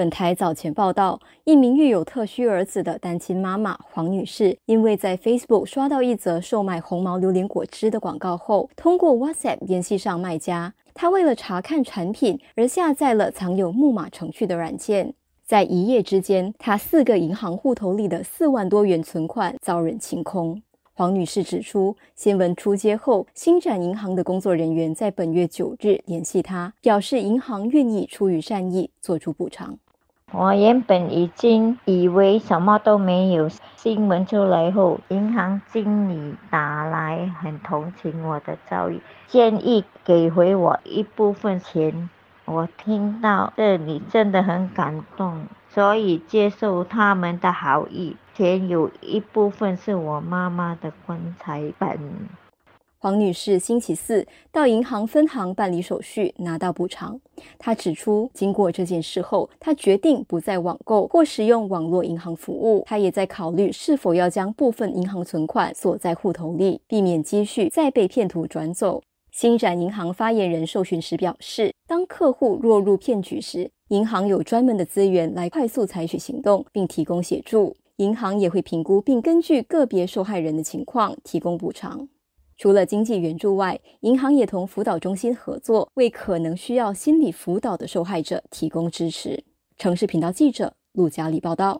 [0.00, 10.72] 本台早前报道，一名育有特需儿子的单亲妈妈黄女士，因为在 Facebook 刷到一则售卖红毛榴莲果汁的广告后，通过 WhatsApp 联系上卖家。
[10.94, 15.12] 她为了查看产品而下载了藏有木马程序的软件，
[15.44, 20.62] 在一夜之间，她四个银行户头里的四万多元存款遭人清空。
[20.94, 29.78] 黄女士指出，新闻出街后，新展银行的工作人员在本月九日联系她，表示银行愿意出于善意做出补偿。
[30.32, 42.08] 我原本已经以为什么都没有，新闻出来后，银行经理打来，很同情我的遭遇，建议给回我一部分钱。
[42.44, 45.46] 我听到这里真的很感动。
[45.68, 51.98] 所以接受他们的好意，钱有一部分是我妈妈的棺材本。
[53.02, 57.18] 黄女士星期四到银行分行办理手续，拿到补偿。
[57.58, 62.84] 她指出，经过这件事后，她决定不再网购或使用网络银行服务。
[62.86, 69.02] 她也在考虑是否要将部分银行存款锁在户头里，避免积蓄再被骗徒转走。
[69.32, 77.74] 新展银行发言人受询时表示，当客户落入骗局时，银行有专门的资源来快速采取行动，并提供协助。
[77.96, 82.06] 银行也会评估并根据个别受害人的情况提供补偿。
[82.60, 89.42] 除了经济援助外，银行也同辅导中心合作，为可能需要心理辅导的受害者提供支持。
[89.78, 91.78] 城市频道记者陆佳丽报道。